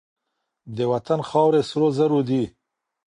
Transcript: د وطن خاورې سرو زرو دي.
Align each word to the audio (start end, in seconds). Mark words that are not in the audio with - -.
د 0.75 0.77
وطن 0.91 1.19
خاورې 1.29 1.61
سرو 1.69 1.87
زرو 1.97 2.19
دي. 2.29 2.43